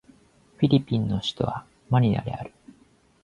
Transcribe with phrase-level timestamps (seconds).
[0.57, 2.51] フィリピンの首都はマニラである